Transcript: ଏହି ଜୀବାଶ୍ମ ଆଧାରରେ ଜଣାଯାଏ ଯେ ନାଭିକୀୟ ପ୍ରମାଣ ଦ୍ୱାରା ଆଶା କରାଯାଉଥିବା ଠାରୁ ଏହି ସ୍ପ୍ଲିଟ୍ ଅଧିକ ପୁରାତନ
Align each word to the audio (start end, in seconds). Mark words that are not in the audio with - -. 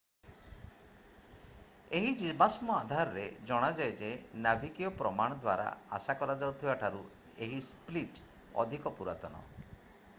ଏହି 1.97 2.13
ଜୀବାଶ୍ମ 2.21 2.71
ଆଧାରରେ 2.77 3.25
ଜଣାଯାଏ 3.51 3.91
ଯେ 3.99 4.09
ନାଭିକୀୟ 4.45 4.89
ପ୍ରମାଣ 5.01 5.37
ଦ୍ୱାରା 5.43 5.99
ଆଶା 5.99 6.15
କରାଯାଉଥିବା 6.23 6.75
ଠାରୁ 6.85 7.03
ଏହି 7.49 7.61
ସ୍ପ୍ଲିଟ୍ 7.69 8.21
ଅଧିକ 8.65 8.95
ପୁରାତନ 9.01 9.43